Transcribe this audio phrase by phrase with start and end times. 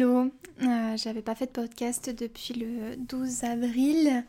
[0.00, 0.30] Hello,
[0.62, 4.24] euh, j'avais pas fait de podcast depuis le 12 avril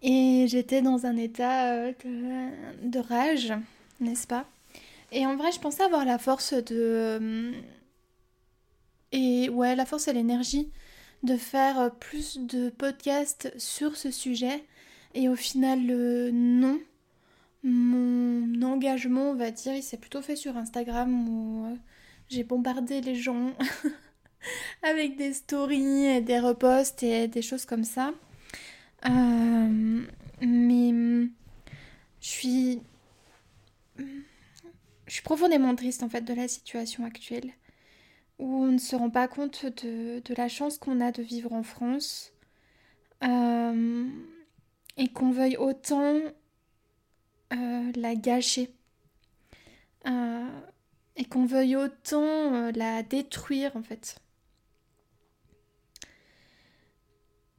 [0.00, 1.92] et j'étais dans un état euh,
[2.82, 3.52] de, rage,
[4.00, 4.46] n'est-ce pas?
[5.12, 6.64] Et en vrai, je pensais avoir la force de.
[6.70, 7.52] Euh,
[9.12, 10.70] et ouais, la force et l'énergie
[11.24, 14.64] de faire plus de podcasts sur ce sujet
[15.14, 15.80] et au final,
[16.32, 16.80] non.
[17.62, 21.76] Mon engagement, on va dire, il s'est plutôt fait sur Instagram où
[22.30, 23.52] j'ai bombardé les gens
[24.82, 28.12] avec des stories et des reposts et des choses comme ça.
[29.04, 30.02] Euh,
[30.40, 31.28] mais
[32.20, 32.80] je suis
[35.06, 37.52] je suis profondément triste en fait de la situation actuelle
[38.38, 41.62] où on ne se rend pas compte de, la chance qu'on a de vivre en
[41.62, 42.32] France
[43.24, 44.06] euh,
[44.96, 46.20] et qu'on veuille autant
[47.52, 48.70] euh, la gâcher
[51.18, 54.20] et qu'on veuille autant la détruire en fait.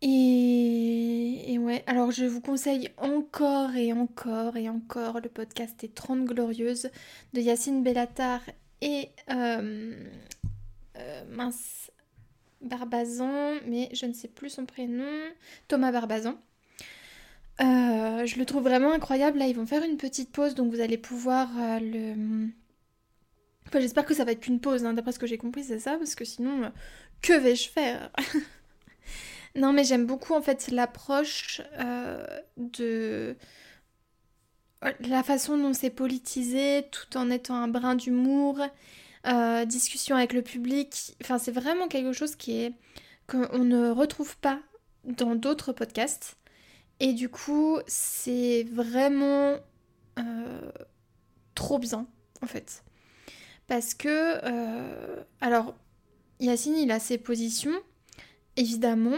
[0.01, 6.25] Et, ouais, alors je vous conseille encore et encore et encore le podcast des 30
[6.25, 6.89] Glorieuses
[7.33, 8.41] de Yacine Bellatar
[8.81, 9.95] et euh,
[10.97, 11.91] euh, mince
[12.61, 15.11] Barbazan, mais je ne sais plus son prénom,
[15.67, 16.35] Thomas Barbazan.
[17.59, 19.39] Euh, je le trouve vraiment incroyable.
[19.39, 21.49] Là, ils vont faire une petite pause, donc vous allez pouvoir
[21.81, 22.49] le.
[23.67, 25.79] Enfin, j'espère que ça va être qu'une pause, hein, d'après ce que j'ai compris, c'est
[25.79, 26.71] ça, parce que sinon,
[27.21, 28.11] que vais-je faire?
[29.57, 32.23] Non, mais j'aime beaucoup en fait l'approche euh,
[32.57, 33.35] de
[34.99, 38.59] la façon dont c'est politisé tout en étant un brin d'humour,
[39.25, 41.17] euh, discussion avec le public.
[41.23, 42.73] Enfin, c'est vraiment quelque chose qui est
[43.25, 44.59] qu'on ne retrouve pas
[45.03, 46.37] dans d'autres podcasts.
[46.99, 49.55] Et du coup, c'est vraiment
[50.19, 50.71] euh,
[51.55, 52.05] trop bien
[52.43, 52.83] en fait.
[53.65, 54.39] Parce que,
[55.41, 55.75] alors,
[56.39, 57.75] Yacine, il a ses positions,
[58.55, 59.17] évidemment,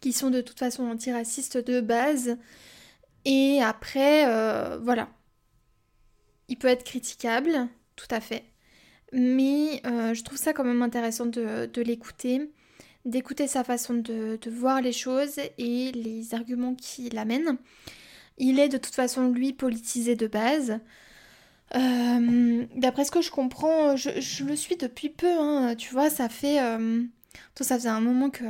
[0.00, 2.36] qui sont de toute façon antiracistes de base.
[3.24, 5.08] Et après, euh, voilà.
[6.48, 8.44] Il peut être critiquable, tout à fait.
[9.12, 12.50] Mais euh, je trouve ça quand même intéressant de, l'écouter,
[13.04, 17.58] d'écouter sa façon de, voir les choses et les arguments qu'il amène.
[18.38, 20.80] Il est de toute façon, lui, politisé de base.
[21.76, 26.28] Euh, d'après ce que je comprends, je, le suis depuis peu, hein, tu vois, ça
[26.28, 26.58] fait...
[27.54, 28.44] Tout ça faisait un moment que,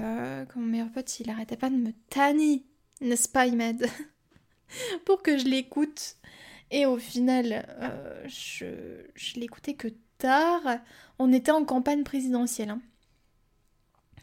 [0.56, 2.64] mon meilleur pote, il arrêtait pas de me tanner,
[3.00, 3.86] n'est-ce pas, Imed
[5.04, 6.16] Pour que je l'écoute.
[6.70, 8.66] Et au final, euh, je,
[9.14, 10.78] je l'écoutais que tard.
[11.18, 12.70] On était en campagne présidentielle.
[12.70, 12.80] Hein.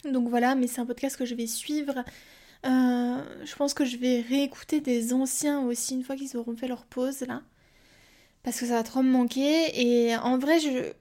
[0.06, 2.04] Donc voilà, mais c'est un podcast que je vais suivre.
[2.66, 6.68] Euh, je pense que je vais réécouter des anciens aussi une fois qu'ils auront fait
[6.68, 7.42] leur pause là.
[8.44, 9.82] Parce que ça va trop me manquer.
[9.82, 10.94] Et en vrai, je,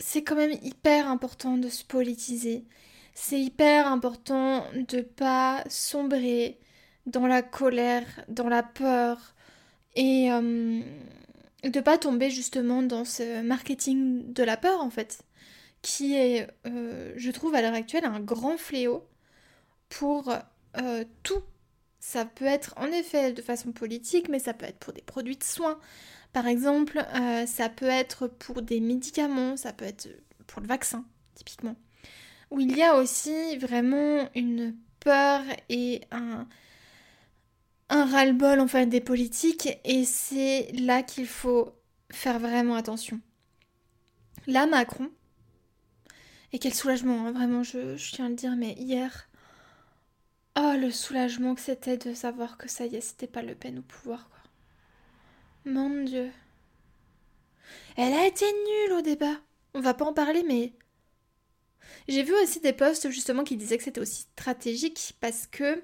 [0.00, 2.64] c'est quand même hyper important de se politiser.
[3.14, 6.58] C'est hyper important de pas sombrer
[7.06, 9.34] dans la colère, dans la peur
[9.94, 10.80] et euh,
[11.64, 15.22] de pas tomber justement dans ce marketing de la peur en fait,
[15.82, 19.06] qui est, euh, je trouve à l'heure actuelle, un grand fléau
[19.88, 20.32] pour
[20.80, 21.42] euh, tout.
[21.98, 25.36] Ça peut être en effet de façon politique, mais ça peut être pour des produits
[25.36, 25.78] de soins,
[26.32, 30.08] par exemple, euh, ça peut être pour des médicaments, ça peut être
[30.46, 31.04] pour le vaccin,
[31.34, 31.76] typiquement.
[32.50, 36.46] Où il y a aussi vraiment une peur et un,
[37.88, 41.74] un ras-le-bol des politiques et c'est là qu'il faut
[42.12, 43.20] faire vraiment attention.
[44.46, 45.10] Là, Macron,
[46.52, 49.28] et quel soulagement, hein, vraiment, je, je, tiens à le dire, mais hier,
[50.56, 53.78] oh le soulagement que c'était de savoir que ça y est, c'était pas Le Pen
[53.78, 54.39] au pouvoir, quoi.
[55.64, 56.30] Mon Dieu.
[57.96, 59.36] Elle a été nulle au débat.
[59.74, 60.72] On va pas en parler, mais.
[62.08, 65.82] J'ai vu aussi des posts justement qui disaient que c'était aussi stratégique parce que,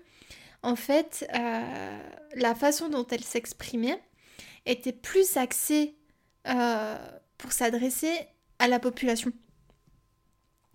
[0.63, 1.99] en fait, euh,
[2.35, 4.01] la façon dont elle s'exprimait
[4.65, 5.95] était plus axée
[6.49, 6.97] euh,
[7.39, 8.13] pour s'adresser
[8.59, 9.33] à la population.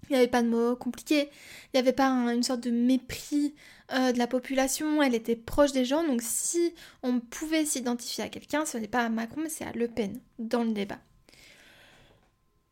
[0.09, 1.29] Il n'y avait pas de mots compliqués,
[1.67, 3.55] il n'y avait pas une sorte de mépris
[3.93, 6.73] euh, de la population, elle était proche des gens, donc si
[7.03, 10.19] on pouvait s'identifier à quelqu'un, ce n'est pas à Macron, mais c'est à Le Pen
[10.39, 10.99] dans le débat.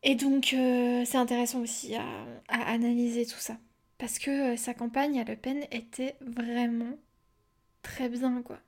[0.02, 2.04] Et donc euh, c'est intéressant aussi à,
[2.48, 3.58] analyser tout ça.
[3.98, 6.98] Parce que euh, sa campagne à Le Pen était vraiment
[7.82, 8.58] très bien, quoi.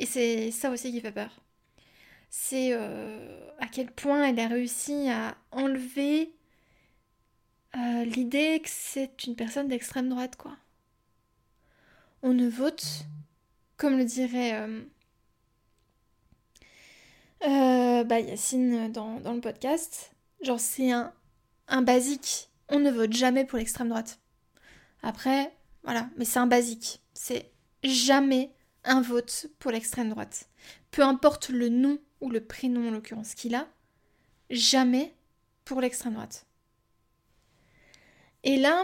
[0.00, 1.40] Et c'est ça aussi qui fait peur.
[2.30, 6.32] C'est à quel point elle a réussi à enlever
[7.74, 10.56] l'idée que c'est une personne d'extrême droite, quoi
[12.22, 13.04] on ne vote,
[13.76, 14.82] comme le dirait euh,
[17.46, 20.12] euh, bah, Yacine dans, le podcast,
[20.42, 22.50] genre c'est un basique.
[22.68, 24.18] on ne vote jamais pour l'extrême droite.
[25.02, 25.52] Après,
[25.82, 27.00] voilà, mais c'est un basique.
[27.14, 27.50] C'est
[27.82, 28.52] jamais
[28.84, 30.48] un vote pour l'extrême droite.
[30.90, 33.66] Peu importe le nom ou le prénom en l'occurrence qu'il a,
[34.50, 35.14] jamais
[35.64, 36.46] pour l'extrême droite.
[38.42, 38.82] Et là,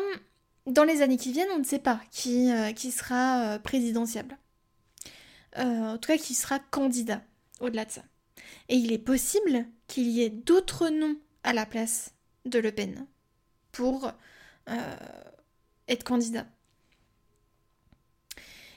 [0.67, 4.37] dans les années qui viennent, on ne sait pas qui, euh, qui sera euh, présidentiable.
[5.59, 7.23] Euh, en tout cas, qui sera candidat
[7.61, 8.03] au-delà de ça.
[8.69, 12.13] Et il est possible qu'il y ait d'autres noms à la place
[12.45, 13.07] de Le Pen
[13.73, 14.11] pour
[15.89, 16.47] être candidat.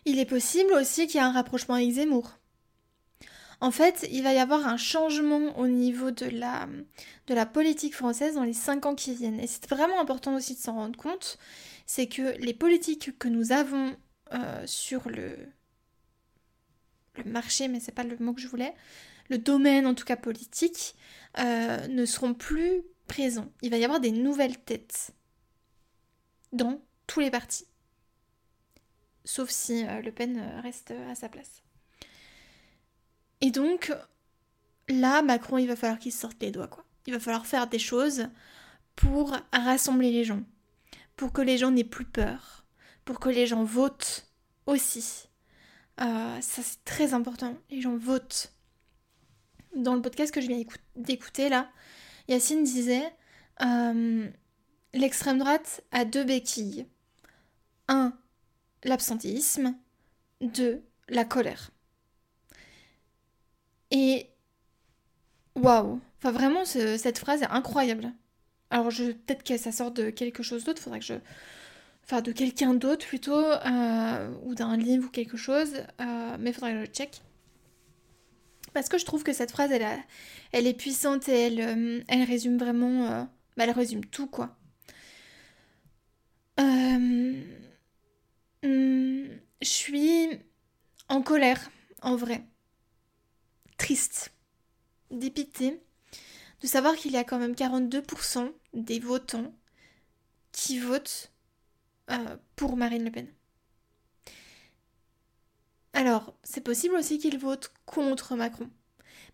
[0.06, 2.40] Il est possible aussi qu'il y ait un rapprochement avec Zemmour.
[3.62, 6.68] En fait, il va y avoir un changement au niveau de la,
[7.28, 9.40] de la politique française dans les cinq ans qui viennent.
[9.40, 11.38] Et c'est vraiment important aussi de s'en rendre compte,
[11.90, 13.98] c'est que les politiques que nous avons
[14.32, 15.36] euh, sur le,
[17.26, 18.76] marché, mais c'est pas le mot que je voulais,
[19.30, 20.94] le domaine en tout cas politique,
[21.40, 23.52] euh, ne seront plus présents.
[23.64, 25.16] Il va y avoir des nouvelles têtes
[26.52, 27.66] dans tous les partis.
[29.26, 31.64] Sauf si euh, Le Pen reste à sa place.
[33.42, 33.92] Et donc,
[34.90, 36.86] là, Macron, il va falloir qu'il sorte les doigts, quoi.
[37.08, 38.28] Il va falloir faire des choses
[38.96, 40.44] pour rassembler les gens,
[41.20, 42.64] pour que les gens n'aient plus peur,
[43.04, 44.26] pour que les gens votent
[44.66, 45.28] aussi.
[46.00, 47.58] Euh, ça, c'est très important.
[47.70, 48.54] Les gens votent.
[49.76, 50.64] Dans le podcast que je viens
[50.96, 51.70] d'écouter, là,
[52.30, 53.14] Yacine disait
[53.62, 54.30] euh,
[54.94, 56.88] l'extrême droite a deux béquilles.
[57.90, 58.18] Un,
[58.86, 59.76] l'absentéisme.
[60.40, 61.72] Deux, la colère.
[63.92, 64.30] Et
[65.56, 68.14] waouh, enfin vraiment cette phrase est incroyable.
[68.72, 71.16] Alors je peut-être que ça sort de quelque chose d'autre, faudrait que je
[72.04, 76.74] enfin de quelqu'un d'autre plutôt euh, ou d'un livre ou quelque chose, euh, mais faudrait
[76.74, 77.22] que je check.
[78.74, 79.86] Parce que je trouve que cette phrase elle,
[80.52, 83.28] elle est puissante et elle, euh, résume vraiment,
[83.58, 84.56] bah, elle résume tout quoi.
[86.58, 87.34] Hmm,
[89.62, 90.30] je suis
[91.08, 91.72] en colère
[92.02, 92.44] en vrai
[93.78, 94.32] triste,
[95.10, 95.82] dépité
[96.62, 99.54] de savoir qu'il y a quand même 42% des votants
[100.52, 101.32] qui votent
[102.12, 103.28] euh, pour Marine Le Pen.
[105.94, 108.70] Alors, c'est possible aussi qu'ils votent contre Macron.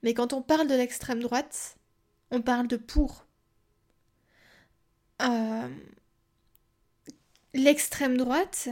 [0.03, 1.77] Mais quand on parle de l'extrême droite,
[2.31, 3.25] on parle de pour.
[5.21, 5.69] Euh,
[7.53, 8.69] l'extrême droite,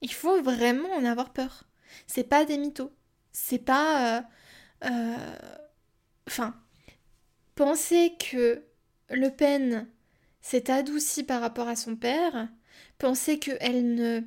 [0.00, 1.64] il faut vraiment en avoir peur.
[2.06, 2.92] C'est pas des mythos.
[3.32, 4.24] C'est pas
[4.84, 5.36] euh,
[6.26, 6.54] enfin,
[7.54, 8.64] penser que
[9.10, 9.88] Le Pen
[10.40, 12.48] s'est adoucie par rapport à son père,
[12.98, 14.22] penser qu'elle ne...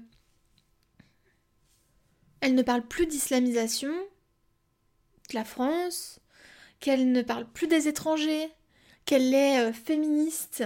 [2.42, 3.94] Elle ne parle plus d'islamisation
[5.30, 6.20] de la France,
[6.82, 8.52] qu'elle ne parle plus des étrangers,
[9.06, 10.66] qu'elle est euh, féministe.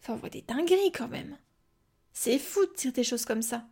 [0.00, 1.38] Enfin, on voit des dingueries quand même.
[2.12, 3.64] C'est fou de dire des choses comme ça.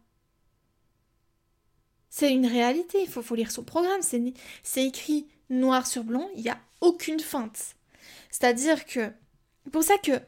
[2.09, 6.43] C'est une réalité, il faut, faut, lire son programme, c'est écrit noir sur blanc, il
[6.43, 7.75] n'y a aucune feinte.
[8.31, 9.13] C'est-à-dire que,
[9.70, 10.20] pour ça que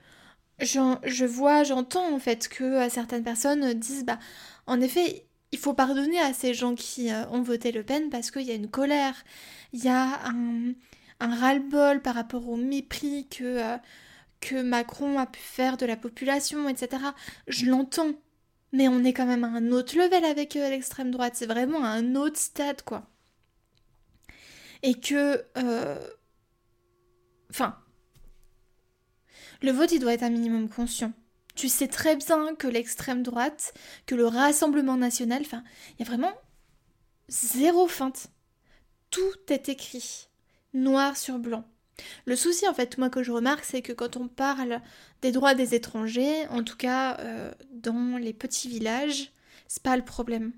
[0.60, 4.18] je vois, j'entends en fait que euh, certaines personnes disent, bah,
[4.66, 8.30] en effet, il faut pardonner à ces gens qui euh, ont voté Le Pen parce
[8.30, 9.24] qu'il y a une colère,
[9.72, 10.74] il y a un,
[11.20, 13.76] ras-le-bol par rapport au mépris que,
[14.52, 17.02] euh, Macron a pu faire de la population, etc.
[17.46, 18.12] Je l'entends,
[18.72, 21.34] mais on est quand même à un autre level avec euh, l'extrême droite.
[21.36, 23.06] C'est vraiment à un autre stade, quoi.
[24.82, 25.44] Et que.
[25.58, 25.98] Euh,
[27.50, 27.76] enfin.
[29.62, 31.12] Le vote, il doit être un minimum conscient.
[31.54, 33.74] Tu sais très bien que l'extrême droite,
[34.06, 36.32] que le Rassemblement national, enfin, il y a vraiment
[37.28, 38.28] zéro feinte.
[39.10, 40.28] Tout est écrit,
[40.72, 41.64] noir sur blanc.
[42.24, 44.80] Le souci, en fait, moi que je remarque, c'est que quand on parle
[45.20, 49.32] des droits des étrangers, en tout cas euh, dans les petits villages,
[49.68, 50.52] c'est pas le problème.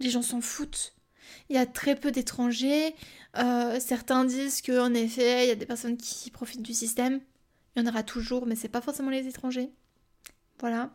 [0.00, 0.94] Les gens s'en foutent.
[1.50, 2.94] Il y a très peu d'étrangers.
[3.36, 7.20] Euh, certains disent qu'en effet, il y a des personnes qui profitent du système.
[7.76, 9.70] Il y en aura toujours, mais c'est pas forcément les étrangers.
[10.58, 10.90] Voilà.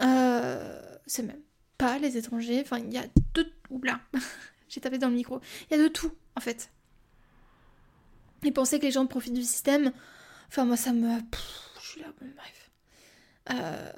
[0.00, 1.40] Euh, c'est même
[1.78, 2.60] pas les étrangers.
[2.60, 3.50] Enfin, il y a de.
[3.70, 4.00] Oula,
[4.68, 5.40] j'ai tapé dans le micro.
[5.70, 6.70] Il y a de tout, en fait.
[8.44, 9.92] Et penser que les gens profitent du système,
[10.48, 11.18] enfin moi ça me...
[11.80, 12.70] je suis là, bon bref.
[13.50, 13.92] Euh,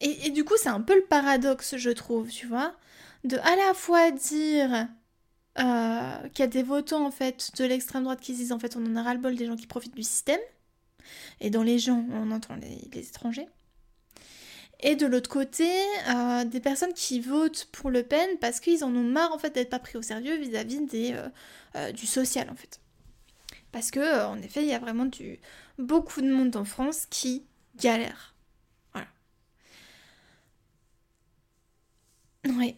[0.00, 2.76] et, du coup c'est un peu le paradoxe je trouve, tu vois,
[3.24, 4.88] de à la fois dire
[5.58, 8.76] euh, qu'il y a des votants en fait de l'extrême droite qui disent en fait
[8.76, 10.40] on en a ras-le-bol des gens qui profitent du système,
[11.40, 13.48] et dans les gens, on entend les, étrangers.
[14.80, 15.70] Et de l'autre côté,
[16.08, 19.54] euh, des personnes qui votent pour Le Pen parce qu'ils en ont marre en fait
[19.54, 21.28] d'être pas pris au sérieux vis-à-vis euh,
[21.76, 22.80] euh, du social en fait.
[23.72, 25.38] Parce que en effet, il y a vraiment du
[25.78, 27.46] beaucoup de monde en France qui
[27.76, 28.34] galère.
[28.92, 29.08] Voilà.
[32.44, 32.76] Oui.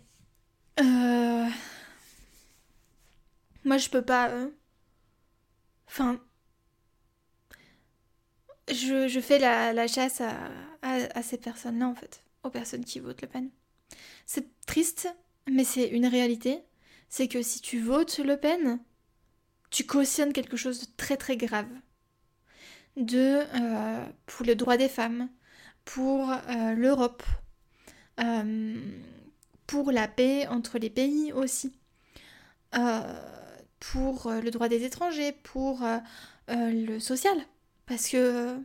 [3.65, 4.31] Moi, je peux pas.
[5.89, 6.21] Enfin,
[8.69, 10.21] je, fais la, chasse
[10.83, 12.23] à, ces personnes-là, en fait.
[12.43, 13.51] Aux personnes qui votent Le Pen.
[14.27, 15.09] C'est triste,
[15.51, 16.63] mais c'est une réalité.
[17.09, 18.81] C'est que si tu votes Le Pen,
[19.71, 21.69] tu cautionnes quelque chose de très très grave.
[22.97, 23.45] De.
[23.55, 25.29] euh, pour le droit des femmes,
[25.85, 27.23] pour euh, l'Europe,
[28.21, 28.81] euh,
[29.67, 31.79] pour la paix entre les pays aussi.
[33.79, 35.81] Pour le droit des étrangers, pour
[36.49, 37.37] le social.
[37.87, 38.59] Parce que euh,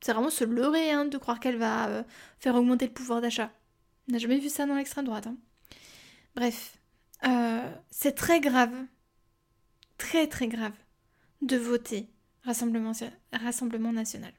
[0.00, 2.02] c'est vraiment se leurrer hein, de croire qu'elle va euh,
[2.38, 3.52] faire augmenter le pouvoir d'achat.
[4.08, 5.26] On n'a jamais vu ça dans l'extrême droite.
[5.26, 5.36] hein.
[6.36, 6.76] Bref,
[7.24, 8.74] euh, c'est très grave,
[9.98, 10.74] très très grave,
[11.42, 12.08] de voter
[12.44, 14.32] Rassemblement, national.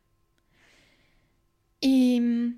[1.81, 2.55] Et hum,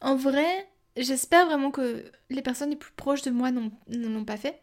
[0.00, 3.68] en vrai, j'espère vraiment que les personnes les plus proches de moi ne
[4.08, 4.62] l'ont pas fait.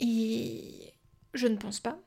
[0.00, 0.94] Et
[1.34, 1.98] je ne pense pas.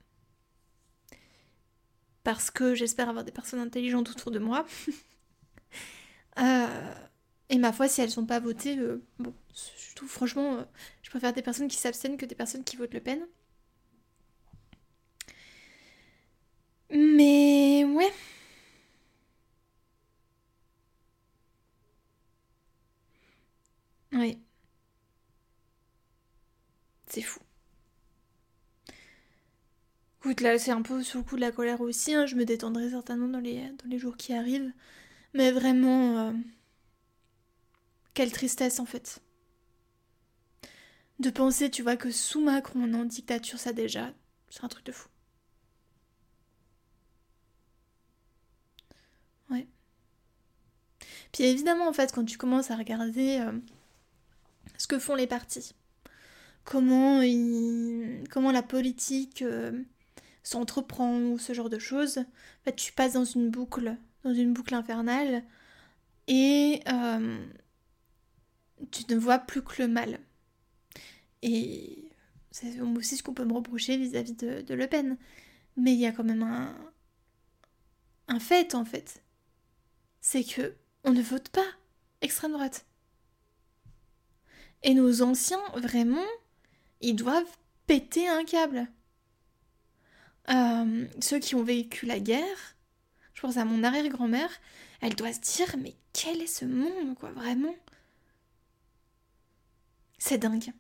[2.30, 4.64] Parce que j'espère avoir des personnes intelligentes autour de moi.
[6.40, 6.94] Euh,
[7.50, 10.64] et ma foi, si elles sont pas votées, euh, bon, je franchement, euh,
[11.02, 13.20] je préfère des personnes qui s'abstiennent que des personnes qui votent Le Pen.
[16.92, 18.12] Mais ouais.
[24.14, 24.40] Ouais.
[27.08, 27.40] C'est fou.
[30.20, 32.14] Écoute, là, c'est un peu sur le coup de la colère aussi.
[32.14, 34.72] hein, Je me détendrai certainement dans les, dans les jours qui arrivent.
[35.34, 36.34] Mais vraiment, euh,
[38.14, 39.20] quelle tristesse en fait.
[41.20, 44.12] De penser, tu vois, que sous Macron, on est en dictature, ça déjà,
[44.50, 45.08] c'est un truc de fou.
[49.50, 49.68] Ouais.
[51.32, 53.52] Puis évidemment, en fait, quand tu commences à regarder euh,
[54.78, 55.74] ce que font les partis,
[56.66, 59.84] comment, ils- comment la politique euh,
[60.44, 62.20] s'entreprend ou ce genre de choses,
[62.76, 65.44] tu passes dans une boucle, dans une boucle infernale,
[66.28, 67.46] et euh,
[68.92, 70.20] tu ne vois plus que le mal.
[71.42, 72.10] Et
[72.52, 75.18] c'est aussi ce qu'on peut me reprocher vis-à-vis de, de Le Pen.
[75.78, 76.76] Mais il y a quand même un,
[78.28, 79.24] un fait, en fait.
[80.22, 81.66] C'est que on ne vote pas
[82.22, 82.86] extrême droite.
[84.84, 86.26] Et nos anciens, vraiment,
[87.02, 88.88] ils doivent péter un câble.
[90.52, 92.76] Euh, ceux qui ont vécu la guerre,
[93.34, 94.50] je pense à mon arrière-grand-mère,
[95.02, 97.76] elle doit se dire, mais quel est ce monde, quoi, vraiment?
[100.20, 100.72] C'est dingue.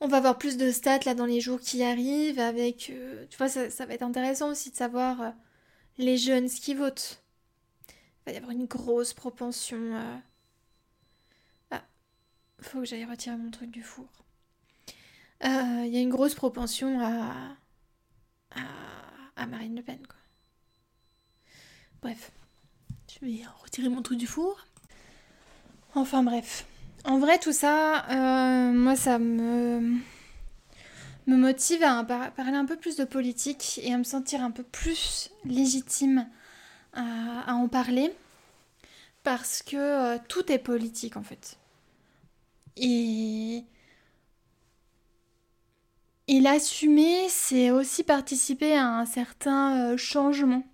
[0.00, 2.90] On va avoir plus de stats là dans les jours qui arrivent avec...
[2.90, 5.30] euh, tu vois, ça, va être intéressant aussi de savoir euh,
[5.98, 7.22] les jeunes ce qu'ils votent.
[7.90, 7.94] Il
[8.26, 9.94] va y avoir une grosse propension...
[12.60, 14.06] euh, faut que j'aille retirer mon truc du four.
[15.44, 17.56] Euh, Il y a une grosse propension à...
[18.54, 18.60] à...
[19.36, 20.16] à Marine Le Pen, quoi.
[22.02, 22.30] Bref.
[23.12, 24.64] Je vais retirer mon truc du four.
[25.94, 26.66] Enfin bref.
[27.04, 29.80] En vrai, tout ça, euh, moi, ça me,
[31.26, 34.50] me motive à par- parler un peu plus de politique et à me sentir un
[34.50, 36.28] peu plus légitime
[36.94, 38.12] à, à en parler.
[39.22, 41.58] Parce que euh, tout est politique, en fait.
[42.76, 43.64] Et,
[46.28, 50.64] l'assumer, c'est aussi participer à un certain euh, changement.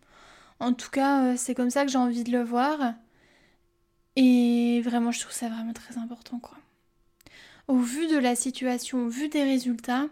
[0.61, 2.95] En tout cas, euh, c'est comme ça que j'ai envie de le voir.
[4.17, 6.59] Et vraiment, je trouve ça vraiment très important, quoi.
[7.69, 10.07] Au vu de la situation, au vu des résultats,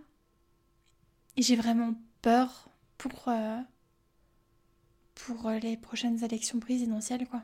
[1.36, 2.68] j'ai vraiment peur
[2.98, 3.60] pour, euh,
[5.14, 7.42] pour les prochaines élections présidentielles, quoi.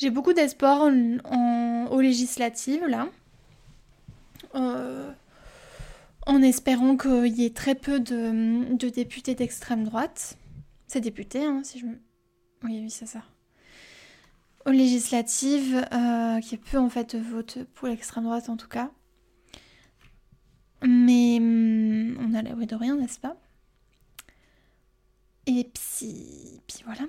[0.00, 0.90] J'ai beaucoup d'espoir
[1.90, 3.08] aux législatives, là.
[4.54, 5.12] Euh,
[6.26, 10.38] en espérant qu'il y ait très peu de, députés d'extrême droite.
[10.86, 12.00] C'est député, hein, si je me...
[12.62, 13.22] Oui, oui, c'est ça
[14.66, 18.90] aux législatives, euh, qui peu en fait de vote pour l'extrême droite en tout cas.
[20.82, 23.36] Mais hum, on a l'abri de rien, n'est-ce pas?
[25.46, 27.02] Et puis, puis voilà.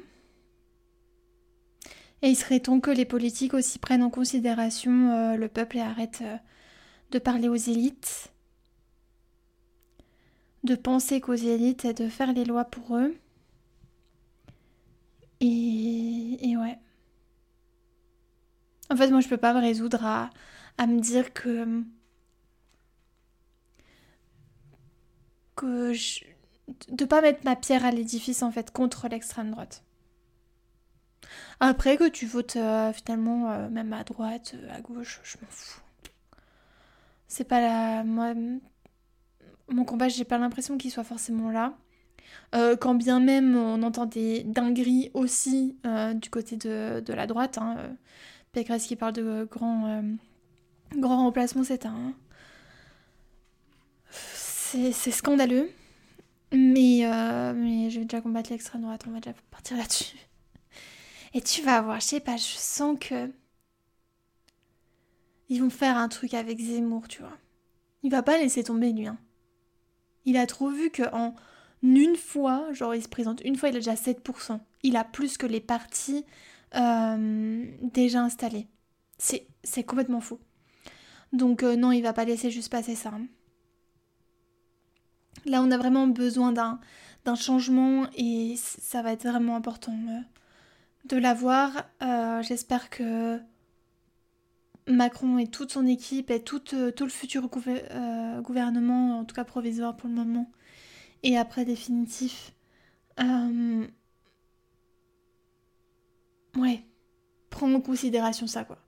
[2.24, 5.82] Et il serait temps que les politiques aussi prennent en considération euh, le peuple et
[5.82, 6.38] arrêtent euh,
[7.12, 8.32] de parler aux élites,
[10.64, 13.14] de penser qu'aux élites et de faire les lois pour eux.
[15.42, 16.78] Et, ouais.
[18.92, 20.30] En fait, moi, je peux pas me résoudre à,
[20.78, 21.84] à me dire que.
[25.56, 26.26] que je-
[26.90, 29.84] de pas mettre ma pierre à l'édifice en fait contre l'extrême droite.
[31.60, 35.48] Après que tu votes euh, finalement euh, même à droite, euh, à gauche, je m'en
[35.50, 35.82] fous.
[37.28, 38.34] C'est pas la moi
[39.70, 41.74] mon combat, j'ai pas l'impression qu'il soit forcément là.
[42.82, 45.78] quand bien même on entend des dingueries aussi
[46.16, 47.78] du côté de, la droite, hein,
[48.52, 50.04] Pécresse qui parle de grand,
[50.98, 52.14] grand remplacement, c'est un.
[54.10, 55.70] C'est scandaleux.
[56.52, 57.04] Mais,
[57.56, 60.18] mais je vais déjà combattre l'extrême droite, on va déjà partir là-dessus.
[61.34, 63.32] Et tu vas voir, je sais pas, je sens que.
[65.50, 67.38] Ils vont faire un truc avec Zemmour, tu vois.
[68.04, 69.08] Il va pas laisser tomber lui.
[69.08, 69.18] Hein.
[70.26, 71.36] Il a trop vu que en
[71.84, 74.60] une fois, genre il se présente une fois, il a déjà 7%.
[74.84, 76.26] Il a plus que les partis
[76.76, 78.68] euh, déjà installés.
[79.18, 80.40] C'est complètement fou.
[81.34, 83.10] Donc euh, non, il va pas laisser juste passer ça.
[83.10, 83.28] Hein.
[85.46, 90.22] Là, on a vraiment besoin d'un changement et ça va être vraiment important euh,
[91.06, 91.86] de l'avoir.
[92.02, 93.40] Euh, j'espère que
[94.88, 99.96] Macron et toute son équipe et tout, euh, le futur gouvernement, en tout cas provisoire
[99.96, 100.52] pour le moment,
[101.24, 102.54] et après définitif,
[106.58, 106.86] ouais,
[107.50, 108.80] prend en considération ça, quoi.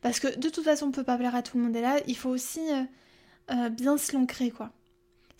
[0.00, 1.76] Parce que de toute façon, on peut pas plaire à tout le monde.
[1.76, 2.60] Et là, il faut aussi
[3.72, 4.72] bien se l'ancrer, quoi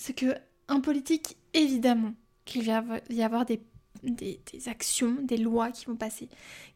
[0.02, 0.35] c'est que
[0.66, 3.62] un politique, évidemment, qu'il va y avoir des,
[4.02, 6.28] des, actions, des lois qui vont passer,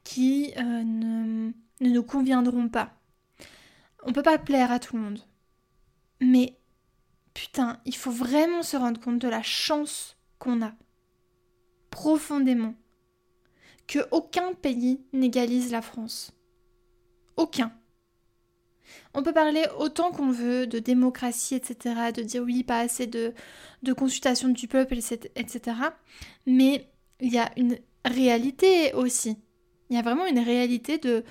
[0.04, 2.92] qui euh, ne, nous conviendront pas.
[4.04, 5.20] On peut pas plaire à tout le monde.
[6.20, 6.58] Mais
[7.34, 10.72] putain, il faut vraiment se rendre compte de la chance qu'on a,
[11.90, 12.74] profondément,
[13.86, 16.32] que aucun pays n'égalise la France.
[17.36, 17.72] Aucun.
[19.14, 23.34] On peut parler autant qu'on veut de démocratie, etc., de dire oui, pas assez de,
[23.82, 25.76] de consultation du peuple, etc.
[26.46, 26.88] Mais
[27.20, 29.36] il y a une réalité aussi.
[29.90, 31.24] Il y a vraiment une réalité de,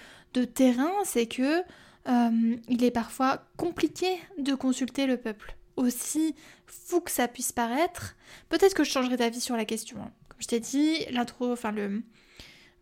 [0.45, 1.61] terrain, c'est que
[2.07, 5.55] euh, il est parfois compliqué de consulter le peuple.
[5.77, 8.15] Aussi fou que ça puisse paraître,
[8.49, 9.97] peut-être que je changerai d'avis sur la question.
[10.01, 10.11] Hein.
[10.29, 12.03] Comme je t'ai dit, l'intro, enfin le,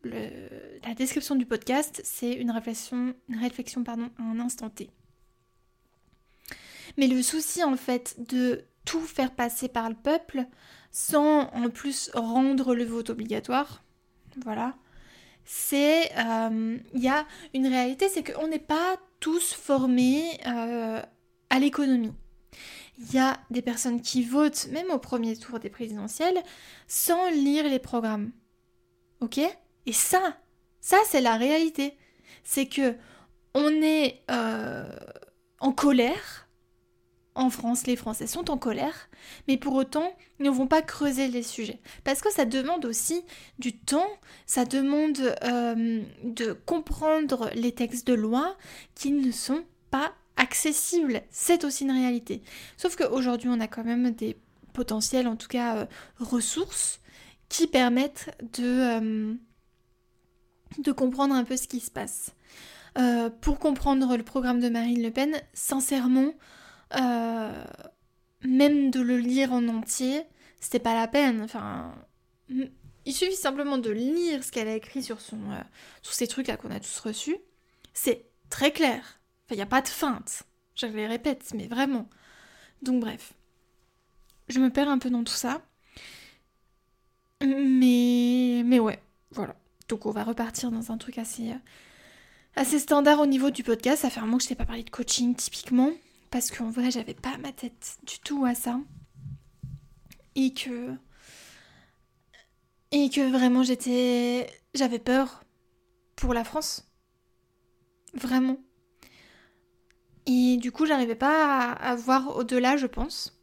[0.04, 4.89] la description du podcast, c'est une réflexion, une réflexion pardon, à un instant T.
[6.98, 10.46] Mais le souci en fait de tout faire passer par le peuple
[10.93, 13.84] sans en plus rendre le vote obligatoire,
[14.43, 14.75] voilà,
[15.43, 21.01] c'est euh, il y a une réalité, c'est qu'on n'est pas tous formés euh,
[21.49, 22.13] à l'économie.
[22.99, 26.38] Il y a des personnes qui votent même au premier tour des présidentielles
[26.88, 28.32] sans lire les programmes.
[29.19, 29.39] Ok?
[29.86, 30.38] Et ça,
[30.79, 31.97] ça c'est la réalité.
[32.43, 32.95] C'est que
[33.56, 34.88] on est euh,
[35.60, 36.42] en colère.
[37.36, 39.10] En France, les Français sont en colère,
[39.48, 41.80] mais pour autant, ils ne vont pas creuser les sujets.
[42.04, 43.24] Parce que ça demande aussi
[43.58, 44.08] du temps,
[44.46, 48.56] ça demande euh, de comprendre les textes de loi
[48.93, 51.22] qui ne sont pas accessibles.
[51.32, 52.43] C'est aussi une réalité.
[52.78, 54.38] Sauf qu'aujourd'hui, on a quand même des
[54.74, 55.86] potentiels, en tout cas euh,
[56.19, 57.00] ressources,
[57.50, 59.38] qui permettent de
[60.80, 62.32] de comprendre un peu ce qui se passe.
[62.98, 66.34] Euh, pour comprendre le programme de Marine Le Pen, sincèrement,
[66.95, 67.63] euh,
[68.43, 70.23] même de le lire en entier,
[70.60, 71.41] c'était pas la peine.
[71.41, 71.93] Enfin,
[73.06, 75.62] il suffit simplement de lire ce qu'elle a écrit sur, son, euh,
[76.01, 77.38] sur ces trucs là qu'on a tous reçus.
[77.93, 79.19] C'est très clair.
[79.49, 80.43] il n'y a pas de feinte.
[80.75, 82.10] Je les répète, mais vraiment.
[82.82, 83.34] Donc bref.
[84.47, 85.62] Je me perds un peu dans tout ça.
[87.41, 89.01] Mais, mais ouais,
[89.32, 89.56] voilà.
[89.89, 91.58] Donc on va repartir dans un truc assez, euh,
[92.56, 94.01] assez standard au niveau du podcast.
[94.01, 95.91] Ça fait un moment que je t'ai pas parlé de coaching typiquement.
[96.34, 98.80] Parce qu'en vrai, j'avais pas ma tête du tout à ça.
[100.34, 100.96] Et que.
[102.91, 104.48] Et que vraiment j'étais.
[104.74, 105.43] J'avais peur
[106.15, 106.91] pour la France.
[108.15, 108.58] Vraiment.
[110.26, 113.39] Et du coup, j'arrivais pas à, voir au-delà, je pense.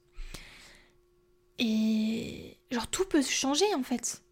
[1.60, 4.24] Et genre tout peut changer en fait.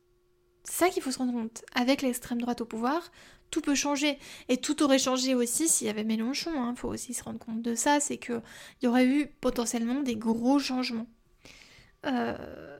[0.64, 1.62] C'est ça qu'il faut se rendre compte.
[1.76, 3.12] Avec l'extrême droite au pouvoir,
[3.50, 4.18] tout peut changer.
[4.48, 6.52] Et tout aurait changé aussi s'il y avait Mélenchon.
[6.54, 6.74] Il hein.
[6.76, 8.00] faut aussi se rendre compte de ça.
[8.00, 8.42] C'est qu'il
[8.82, 11.06] y aurait eu potentiellement des gros changements.
[12.06, 12.78] Euh,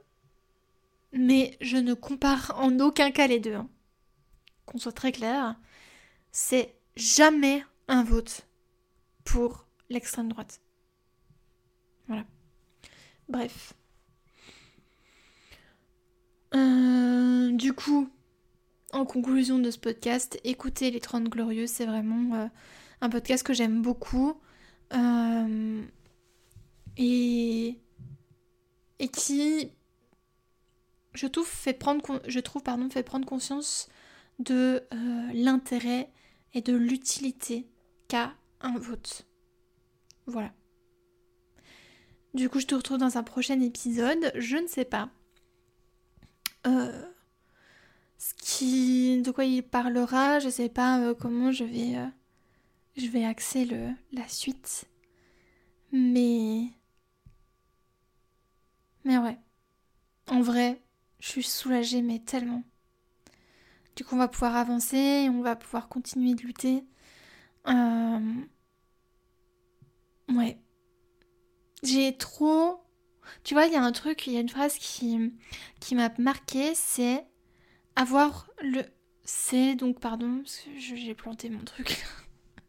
[1.13, 3.55] mais je ne compare en aucun cas les deux.
[3.55, 3.69] Hein.
[4.67, 5.57] Qu'on soit très clair.
[6.31, 8.47] C'est jamais un vote
[9.25, 10.61] pour l'extrême droite.
[12.07, 12.25] Voilà.
[13.29, 13.75] Bref.
[16.55, 18.09] Euh, du coup,
[18.93, 22.47] en conclusion de ce podcast, écoutez les 30 Glorieux, c'est vraiment euh,
[23.01, 24.41] un podcast que j'aime beaucoup.
[24.95, 25.83] Euh,
[26.97, 27.79] et,
[28.99, 29.71] et qui,
[31.15, 33.89] je trouve, fait prendre, je trouve, pardon, fait prendre conscience
[34.39, 36.11] de euh, l'intérêt
[36.55, 37.69] et de l'utilité
[38.09, 39.27] qu'a un vote.
[40.27, 40.53] Voilà.
[42.35, 44.33] Du coup, je te retrouve dans un prochain épisode.
[44.35, 45.11] Je ne sais pas.
[46.67, 46.98] Euh,
[49.29, 51.97] de quoi il parlera, je sais pas euh, comment je vais,
[52.97, 54.89] je vais axer le, la suite.
[55.93, 56.63] Mais,
[59.05, 59.39] mais ouais,
[60.29, 60.81] en vrai,
[61.21, 62.63] je suis soulagée, mais tellement.
[63.97, 66.85] Du coup, on va pouvoir avancer, on va pouvoir continuer de lutter.
[67.67, 68.35] Euh,
[70.31, 70.59] ouais.
[71.83, 72.83] J'ai trop...
[73.45, 75.35] Tu vois, il y a un truc, il y a une phrase qui,
[75.81, 77.27] qui m'a marqué, c'est
[77.95, 78.85] avoir le...
[79.31, 82.03] C'est donc, pardon, parce que j'ai planté mon truc.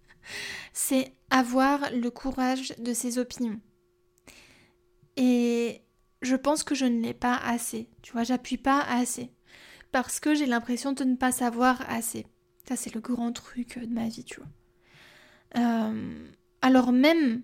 [0.73, 3.61] c'est avoir le courage de ses opinions.
[5.15, 5.81] Et
[6.21, 7.87] je pense que je ne l'ai pas assez.
[8.01, 9.31] Tu vois, j'appuie pas assez
[9.93, 12.27] parce que j'ai l'impression de ne pas savoir assez.
[12.67, 15.61] Ça, c'est le grand truc de ma vie, tu vois.
[15.63, 16.27] Euh,
[16.61, 17.41] alors même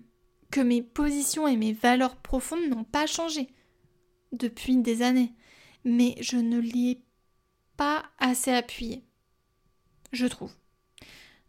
[0.50, 3.48] que mes positions et mes valeurs profondes n'ont pas changé
[4.32, 5.32] depuis des années,
[5.86, 7.00] mais je ne l'ai
[7.78, 9.05] pas assez appuyé,
[10.12, 10.52] je trouve.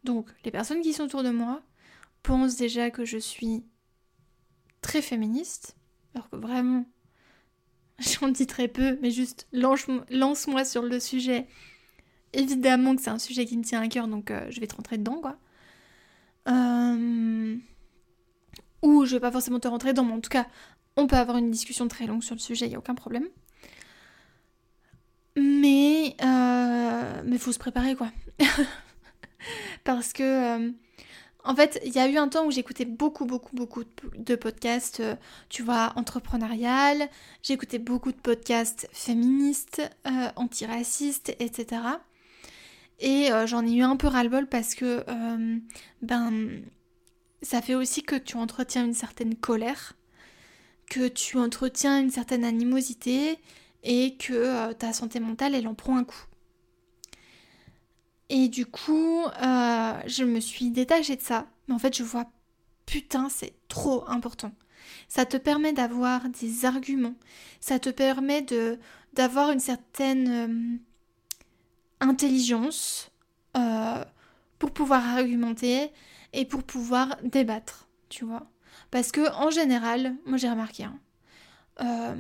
[0.04, 1.62] Donc, les personnes qui sont autour de moi
[2.24, 3.66] pensent déjà que je suis
[4.82, 5.76] très féministe,
[6.14, 6.86] alors que vraiment,
[8.00, 11.48] J'en dis très peu, mais juste lance-moi sur le sujet.
[12.34, 14.76] Évidemment que c'est un sujet qui me tient à cœur, donc euh, je vais te
[14.76, 15.38] rentrer dedans, quoi.
[16.48, 17.58] Euh,
[18.84, 20.46] ou je vais pas forcément te rentrer dedans, mais en tout cas,
[20.96, 23.28] on peut avoir une discussion très longue sur le sujet, il n'y a aucun problème.
[25.36, 27.22] Mais euh...
[27.26, 28.12] mais faut se préparer, quoi.
[29.84, 30.72] Parce que euh,
[31.44, 33.84] en fait, il y a eu un temps où j'écoutais beaucoup, beaucoup, beaucoup
[34.16, 35.16] de podcasts, euh,
[35.50, 37.10] tu vois, entrepreneurial.
[37.42, 41.82] J'écoutais beaucoup de podcasts féministes, euh, antiracistes, etc.
[43.00, 45.06] Et j'en ai eu un peu ras-le-bol parce que,
[46.02, 46.64] ben,
[47.44, 49.94] ça fait aussi que tu entretiens une certaine colère,
[50.90, 53.38] que tu entretiens une certaine animosité
[53.84, 56.26] et que ta santé mentale, elle en prend un coup.
[58.30, 61.48] Et du coup, euh, je me suis détachée de ça.
[61.68, 62.26] Mais en fait, je vois,
[62.86, 64.52] putain, c'est trop important.
[65.08, 67.16] Ça te permet d'avoir des arguments.
[67.60, 68.80] Ça te permet de
[69.14, 70.78] d'avoir une certaine euh,
[72.02, 73.10] intelligence
[73.56, 74.04] euh,
[74.60, 75.92] pour pouvoir argumenter
[76.34, 78.48] et pour pouvoir débattre, tu vois.
[78.92, 82.16] Parce que en général, moi j'ai remarqué, hein,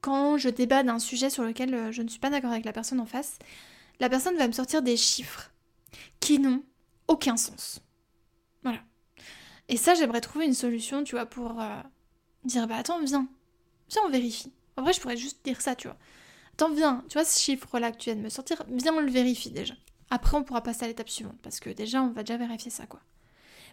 [0.00, 3.00] quand je débat d'un sujet sur lequel je ne suis pas d'accord avec la personne
[3.00, 3.38] en face,
[4.00, 5.52] la personne va me sortir des chiffres
[6.18, 6.64] qui n'ont
[7.06, 7.80] aucun sens.
[8.62, 8.80] Voilà.
[9.68, 11.80] Et ça, j'aimerais trouver une solution, tu vois, pour euh,
[12.44, 13.28] dire, bah attends, viens,
[13.88, 14.52] viens, on vérifie.
[14.76, 15.96] En vrai, je pourrais juste dire ça, tu vois.
[16.54, 19.10] Attends, viens, tu vois ce chiffre-là que tu viens de me sortir, viens, on le
[19.10, 19.74] vérifie déjà.
[20.10, 22.86] Après, on pourra passer à l'étape suivante, parce que déjà, on va déjà vérifier ça,
[22.86, 23.00] quoi.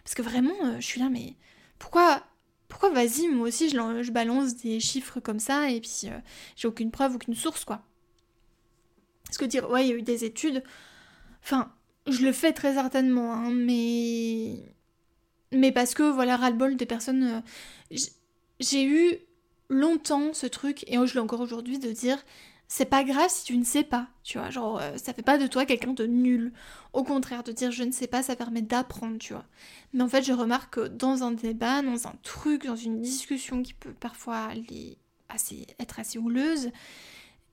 [0.04, 1.36] Parce que vraiment, euh, je suis là, mais
[1.78, 2.22] pourquoi
[2.68, 6.18] pourquoi vas-y, moi aussi, je, balance des chiffres comme ça, et puis euh,
[6.54, 7.82] j'ai aucune preuve, aucune source, quoi.
[9.28, 10.64] Parce que dire, ouais, il y a eu des études.
[11.42, 11.70] Enfin,
[12.08, 14.74] je le fais très certainement, hein, mais.
[15.52, 17.42] Mais parce que, voilà, ras-le-bol des personnes.
[17.92, 17.96] Euh,
[18.60, 19.18] j'ai eu
[19.68, 22.18] longtemps ce truc, et je l'ai encore aujourd'hui, de dire
[22.68, 25.38] c'est pas grave si tu ne sais pas, tu vois, genre euh, ça fait pas
[25.38, 26.52] de toi quelqu'un de nul.
[26.92, 29.46] Au contraire, de dire je ne sais pas, ça permet d'apprendre, tu vois.
[29.94, 33.62] Mais en fait, je remarque que dans un débat, dans un truc, dans une discussion
[33.62, 34.50] qui peut parfois
[35.78, 36.70] être assez houleuse,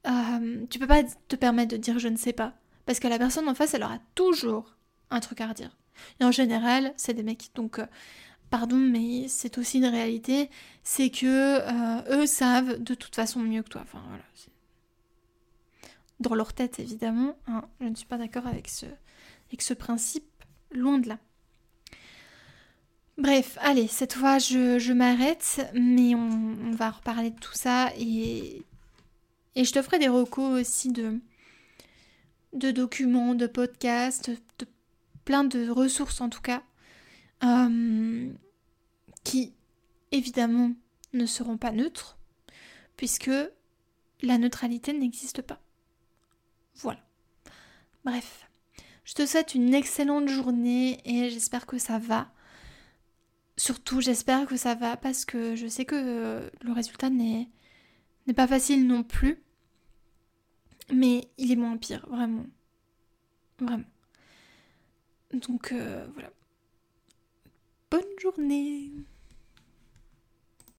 [0.07, 2.53] euh, tu peux pas te permettre de dire je ne sais pas.
[2.85, 4.75] Parce que la personne en face, elle aura toujours
[5.09, 5.75] un truc à redire.
[6.19, 7.49] Et en général, c'est des mecs.
[7.55, 7.85] Donc, euh,
[8.49, 10.49] pardon, mais c'est aussi une réalité.
[10.83, 13.81] C'est que euh, eux savent de toute façon mieux que toi.
[13.81, 14.23] Enfin, voilà.
[16.19, 17.35] Dans leur tête, évidemment.
[17.47, 17.63] Hein.
[17.81, 20.25] je ne suis pas d'accord avec ce, principe.
[20.71, 21.17] Loin de là.
[23.17, 28.65] Bref, allez, cette fois je, m'arrête, mais on, on, va reparler de tout ça et
[29.55, 31.19] et je te ferai des recos aussi de,
[32.53, 34.67] de documents, de podcasts, de
[35.23, 36.63] plein de ressources en tout cas,
[37.43, 38.31] euh,
[39.23, 39.53] qui
[40.11, 40.71] évidemment
[41.13, 42.17] ne seront pas neutres,
[42.97, 43.31] puisque
[44.21, 45.61] la neutralité n'existe pas.
[46.75, 46.99] Voilà.
[48.03, 48.47] Bref,
[49.03, 52.31] je te souhaite une excellente journée et j'espère que ça va.
[53.57, 57.47] Surtout, j'espère que ça va parce que je sais que le résultat n'est
[58.35, 59.44] pas facile non plus.
[60.93, 62.45] Mais il est moins pire, vraiment.
[63.59, 63.83] Vraiment.
[65.33, 66.29] Donc euh, voilà.
[67.89, 68.91] Bonne journée